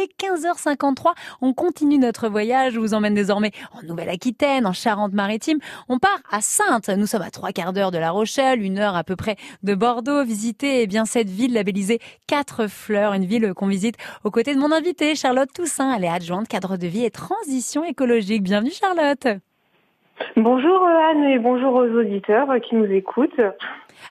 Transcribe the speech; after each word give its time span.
est 0.00 0.10
15h53. 0.20 1.12
On 1.40 1.52
continue 1.52 1.98
notre 1.98 2.28
voyage. 2.28 2.74
Je 2.74 2.80
vous 2.80 2.94
emmène 2.94 3.14
désormais 3.14 3.52
en 3.72 3.82
Nouvelle-Aquitaine, 3.82 4.66
en 4.66 4.72
Charente-Maritime. 4.72 5.58
On 5.88 5.98
part 5.98 6.20
à 6.30 6.40
Sainte. 6.40 6.88
Nous 6.88 7.06
sommes 7.06 7.22
à 7.22 7.30
trois 7.30 7.52
quarts 7.52 7.72
d'heure 7.72 7.90
de 7.90 7.98
La 7.98 8.10
Rochelle, 8.10 8.62
une 8.62 8.78
heure 8.78 8.96
à 8.96 9.04
peu 9.04 9.16
près 9.16 9.36
de 9.62 9.74
Bordeaux. 9.74 10.24
Visiter 10.24 10.82
eh 10.82 10.86
bien 10.86 11.04
cette 11.04 11.30
ville 11.30 11.52
labellisée 11.52 12.00
Quatre 12.26 12.66
Fleurs, 12.66 13.12
une 13.12 13.26
ville 13.26 13.52
qu'on 13.54 13.66
visite 13.66 13.96
aux 14.24 14.30
côtés 14.30 14.54
de 14.54 14.60
mon 14.60 14.72
invité 14.72 15.14
Charlotte 15.14 15.52
Toussaint. 15.52 15.94
Elle 15.94 16.04
est 16.04 16.08
adjointe 16.08 16.48
cadre 16.48 16.76
de 16.76 16.86
vie 16.86 17.04
et 17.04 17.10
transition 17.10 17.84
écologique. 17.84 18.42
Bienvenue 18.42 18.72
Charlotte. 18.72 19.40
Bonjour 20.36 20.82
euh, 20.82 21.10
Anne 21.10 21.24
et 21.24 21.38
bonjour 21.38 21.74
aux 21.74 21.88
auditeurs 21.88 22.48
qui 22.60 22.74
nous 22.74 22.90
écoutent. 22.90 23.40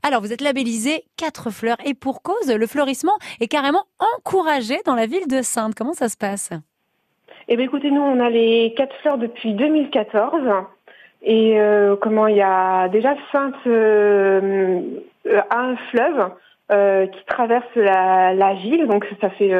Alors, 0.03 0.21
vous 0.21 0.33
êtes 0.33 0.41
labellisé 0.41 1.03
quatre 1.17 1.49
fleurs 1.49 1.77
et 1.85 1.93
pour 1.93 2.21
cause, 2.21 2.53
le 2.53 2.67
fleurissement 2.67 3.17
est 3.39 3.47
carrément 3.47 3.83
encouragé 4.15 4.77
dans 4.85 4.95
la 4.95 5.05
ville 5.05 5.27
de 5.27 5.41
Sainte. 5.41 5.75
Comment 5.75 5.93
ça 5.93 6.09
se 6.09 6.17
passe? 6.17 6.51
Eh 7.47 7.55
bien, 7.55 7.65
écoutez, 7.65 7.91
nous, 7.91 8.01
on 8.01 8.19
a 8.19 8.29
les 8.29 8.73
quatre 8.75 8.95
fleurs 8.97 9.17
depuis 9.17 9.53
2014. 9.53 10.41
Et 11.21 11.59
euh, 11.59 11.95
comment 11.95 12.27
il 12.27 12.37
y 12.37 12.41
a 12.41 12.87
déjà 12.89 13.15
Sainte 13.31 13.55
euh, 13.67 14.81
a 15.49 15.59
un 15.59 15.75
fleuve 15.91 16.31
qui 17.11 17.25
traverse 17.25 17.75
la, 17.75 18.53
ville, 18.53 18.85
donc 18.85 19.03
ça 19.19 19.31
fait 19.31 19.51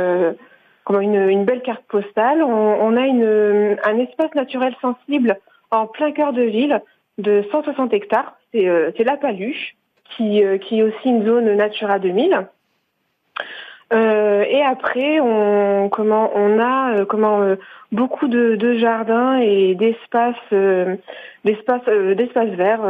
comme 0.84 1.02
une, 1.02 1.44
belle 1.44 1.64
carte 1.64 1.84
postale. 1.88 2.44
On, 2.44 2.96
a 2.96 3.08
une, 3.08 3.78
un 3.84 3.98
espace 3.98 4.36
naturel 4.36 4.76
sensible 4.80 5.36
en 5.72 5.88
plein 5.88 6.12
cœur 6.12 6.34
de 6.34 6.42
ville 6.42 6.82
de 7.18 7.44
160 7.52 7.94
hectares. 7.94 8.38
C'est 8.52 9.04
la 9.04 9.18
Paluche 9.18 9.76
qui, 10.16 10.44
euh, 10.44 10.58
qui 10.58 10.80
est 10.80 10.84
aussi 10.84 11.10
une 11.10 11.26
zone 11.26 11.54
Natura 11.56 12.00
2000. 12.00 12.48
Euh, 13.92 14.44
et 14.48 14.62
après, 14.62 15.20
on, 15.20 15.90
comment, 15.90 16.32
on 16.36 16.60
a 16.60 16.94
euh, 16.94 17.06
comment, 17.06 17.42
euh, 17.42 17.56
beaucoup 17.92 18.28
de, 18.28 18.56
de, 18.56 18.78
jardins 18.78 19.40
et 19.40 19.74
d'espaces 19.74 20.36
d'espaces 21.44 21.86
d'espaces 22.16 22.50
verts 22.50 22.84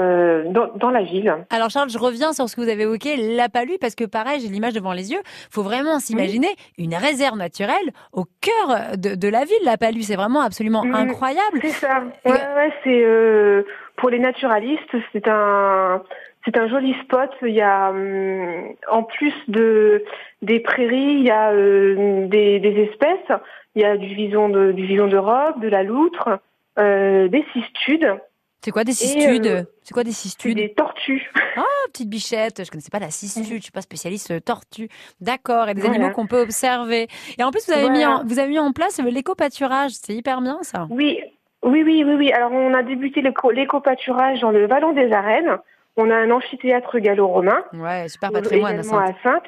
dans, 0.51 0.73
dans, 0.75 0.89
la 0.89 1.03
ville. 1.03 1.33
Alors 1.51 1.69
Charles, 1.69 1.89
je 1.89 1.97
reviens 1.97 2.33
sur 2.33 2.49
ce 2.49 2.55
que 2.55 2.61
vous 2.61 2.69
avez 2.69 2.83
évoqué, 2.83 3.15
la 3.15 3.47
palue, 3.47 3.75
parce 3.79 3.95
que 3.95 4.03
pareil, 4.03 4.41
j'ai 4.41 4.49
l'image 4.49 4.73
devant 4.73 4.91
les 4.91 5.11
yeux. 5.11 5.21
faut 5.51 5.63
vraiment 5.63 5.99
s'imaginer 5.99 6.49
une 6.77 6.95
réserve 6.95 7.37
naturelle 7.37 7.93
au 8.11 8.25
cœur 8.41 8.97
de, 8.97 9.15
de, 9.15 9.27
la 9.29 9.45
ville. 9.45 9.55
La 9.63 9.77
palue, 9.77 10.01
c'est 10.01 10.17
vraiment 10.17 10.41
absolument 10.41 10.83
incroyable. 10.83 11.59
C'est 11.61 11.69
ça. 11.69 12.03
Ouais, 12.25 12.31
ouais, 12.31 12.73
c'est 12.83 13.65
pour 13.99 14.09
les 14.09 14.19
naturalistes, 14.19 14.95
c'est 15.11 15.27
un 15.27 16.01
c'est 16.45 16.57
un 16.57 16.67
joli 16.67 16.95
spot. 17.03 17.29
Il 17.41 17.53
y 17.53 17.61
a, 17.61 17.89
hum, 17.89 18.73
en 18.89 19.03
plus 19.03 19.33
de 19.47 20.03
des 20.41 20.59
prairies, 20.61 21.17
il 21.19 21.23
y 21.23 21.31
a 21.31 21.51
euh, 21.51 22.27
des, 22.27 22.59
des, 22.59 22.83
espèces. 22.83 23.39
Il 23.75 23.81
y 23.81 23.85
a 23.85 23.97
du 23.97 24.15
vison 24.15 24.49
de, 24.49 24.71
du 24.71 24.85
vison 24.85 25.07
d'Europe, 25.07 25.59
de 25.59 25.67
la 25.67 25.83
loutre, 25.83 26.39
euh, 26.79 27.27
des 27.27 27.45
cistudes. 27.53 28.17
C'est 28.61 28.71
quoi 28.71 28.83
des 28.83 28.93
cistudes 28.93 29.47
euh, 29.47 29.63
C'est 29.83 29.93
quoi 29.93 30.03
des 30.03 30.11
cistudes? 30.11 30.57
Des 30.57 30.73
tortues. 30.73 31.29
Ah, 31.55 31.63
petite 31.91 32.09
bichette. 32.09 32.63
Je 32.63 32.71
connaissais 32.71 32.89
pas 32.89 32.99
la 32.99 33.09
cistude. 33.09 33.57
Je 33.57 33.63
suis 33.63 33.71
pas 33.71 33.81
spécialiste 33.81 34.43
tortue. 34.43 34.89
D'accord. 35.21 35.69
Et 35.69 35.73
des 35.73 35.85
animaux 35.85 36.11
qu'on 36.11 36.27
peut 36.27 36.41
observer. 36.41 37.07
Et 37.37 37.43
en 37.43 37.51
plus, 37.51 37.65
vous 37.67 37.73
avez 37.73 37.89
mis 37.89 38.05
en, 38.05 38.23
vous 38.25 38.39
avez 38.39 38.49
mis 38.49 38.59
en 38.59 38.71
place 38.73 38.99
l'éco-pâturage. 38.99 39.91
C'est 39.91 40.13
hyper 40.13 40.41
bien 40.41 40.59
ça. 40.61 40.87
Oui. 40.89 41.19
Oui, 41.69 41.83
oui, 41.83 42.03
oui, 42.05 42.15
oui. 42.15 42.31
Alors, 42.31 42.51
on 42.51 42.73
a 42.73 42.83
débuté 42.83 43.21
l'éco-pâturage 43.21 44.41
dans 44.41 44.51
le 44.51 44.67
Vallon 44.67 44.93
des 44.93 45.11
Arènes. 45.11 45.57
On 45.97 46.09
a 46.09 46.15
un 46.15 46.31
amphithéâtre 46.31 46.99
gallo-romain. 46.99 47.63
Ouais, 47.73 48.07
super 48.07 48.31
patrimoine 48.31 48.79
à 48.79 48.83
Sainte. 48.83 49.43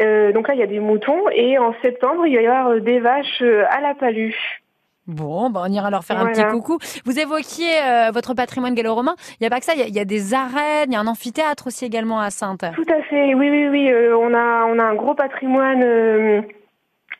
Euh, 0.00 0.32
donc 0.32 0.48
là, 0.48 0.54
il 0.54 0.60
y 0.60 0.62
a 0.62 0.66
des 0.66 0.80
moutons 0.80 1.28
et 1.32 1.58
en 1.58 1.74
septembre, 1.82 2.26
il 2.26 2.36
va 2.36 2.42
y 2.42 2.46
avoir 2.46 2.68
euh, 2.68 2.80
des 2.80 3.00
vaches 3.00 3.42
euh, 3.42 3.64
à 3.70 3.80
la 3.80 3.94
paluche. 3.94 4.62
Bon, 5.06 5.48
bah 5.48 5.62
on 5.64 5.72
ira 5.72 5.90
leur 5.90 6.04
faire 6.04 6.20
un 6.20 6.26
petit 6.26 6.44
coucou. 6.44 6.78
Vous 7.06 7.18
évoquiez 7.18 7.80
votre 8.12 8.34
patrimoine 8.34 8.74
gallo-romain. 8.74 9.14
Il 9.30 9.36
n'y 9.40 9.46
a 9.46 9.50
pas 9.50 9.58
que 9.58 9.64
ça, 9.64 9.72
il 9.74 9.88
y, 9.88 9.98
a, 9.98 10.04
des 10.04 10.34
arènes, 10.34 10.88
il 10.88 10.92
y 10.92 10.96
a 10.96 11.00
un 11.00 11.06
amphithéâtre 11.06 11.68
aussi 11.68 11.86
également 11.86 12.20
à 12.20 12.28
Sainte. 12.28 12.62
Tout 12.74 12.92
à 12.92 13.00
fait, 13.04 13.32
oui, 13.32 13.48
oui, 13.48 13.68
oui. 13.68 13.90
on, 13.90 14.34
a, 14.34 14.66
on 14.66 14.78
a 14.78 14.84
un 14.84 14.94
gros 14.94 15.14
patrimoine 15.14 16.44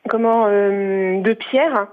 comment, 0.07 0.49
de 0.49 1.33
pierre. 1.33 1.87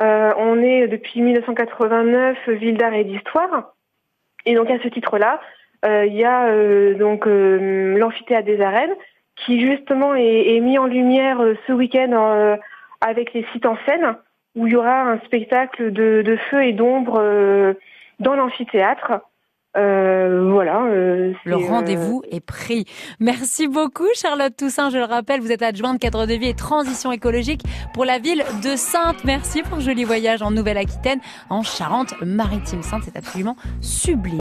On 0.00 0.62
est 0.62 0.88
depuis 0.88 1.22
1989 1.22 2.48
ville 2.50 2.76
d'art 2.76 2.94
et 2.94 3.04
d'histoire. 3.04 3.74
Et 4.46 4.54
donc 4.54 4.70
à 4.70 4.78
ce 4.82 4.88
titre-là, 4.88 5.40
euh, 5.84 6.06
il 6.06 6.14
y 6.14 6.24
a 6.24 6.46
euh, 6.46 6.94
donc 6.94 7.26
euh, 7.26 7.98
l'amphithéâtre 7.98 8.46
des 8.46 8.60
arènes 8.60 8.94
qui 9.36 9.60
justement 9.60 10.14
est, 10.14 10.60
mis 10.60 10.78
en 10.78 10.86
lumière 10.86 11.40
ce 11.66 11.72
week-end 11.72 12.56
avec 13.00 13.32
les 13.32 13.44
sites 13.52 13.66
en 13.66 13.76
scène 13.84 14.14
où 14.54 14.68
il 14.68 14.74
y 14.74 14.76
aura 14.76 15.10
un 15.10 15.18
spectacle 15.20 15.92
de, 15.92 16.22
de 16.24 16.36
feu 16.36 16.62
et 16.62 16.72
d'ombre 16.72 17.74
dans 18.20 18.36
l'amphithéâtre. 18.36 19.22
Euh, 19.76 20.50
voilà. 20.52 20.82
Euh, 20.84 21.32
le 21.44 21.56
rendez-vous 21.56 22.22
est 22.30 22.40
pris. 22.40 22.84
Merci 23.20 23.68
beaucoup, 23.68 24.06
Charlotte 24.14 24.56
Toussaint. 24.56 24.90
Je 24.90 24.98
le 24.98 25.04
rappelle, 25.04 25.40
vous 25.40 25.52
êtes 25.52 25.62
adjointe 25.62 26.00
cadre 26.00 26.26
de 26.26 26.34
vie 26.34 26.48
et 26.48 26.54
transition 26.54 27.12
écologique 27.12 27.62
pour 27.92 28.04
la 28.04 28.18
ville 28.18 28.44
de 28.62 28.76
Sainte. 28.76 29.24
Merci 29.24 29.62
pour 29.62 29.76
le 29.76 29.82
joli 29.82 30.04
voyage 30.04 30.42
en 30.42 30.50
Nouvelle-Aquitaine, 30.50 31.20
en 31.50 31.62
Charente-Maritime. 31.62 32.82
Sainte, 32.82 33.02
c'est 33.04 33.16
absolument 33.16 33.56
sublime. 33.80 34.32